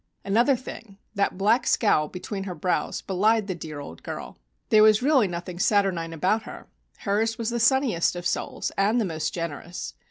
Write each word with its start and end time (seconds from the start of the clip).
Another 0.25 0.55
thing: 0.55 0.97
that 1.13 1.37
black 1.37 1.67
scowl 1.67 2.07
between 2.07 2.45
her 2.45 2.55
brows 2.55 3.03
belied 3.03 3.45
the 3.45 3.53
dear 3.53 3.79
old 3.79 4.01
girl. 4.01 4.39
There 4.69 4.81
was 4.81 5.03
really 5.03 5.27
nothing 5.27 5.59
saturnine 5.59 6.11
about 6.11 6.41
her. 6.41 6.65
Hers 7.01 7.37
was 7.37 7.51
the 7.51 7.59
sunniest 7.59 8.15
of 8.15 8.25
souls, 8.25 8.71
and 8.79 8.99
the 8.99 9.05
most 9.05 9.31
generous. 9.31 9.93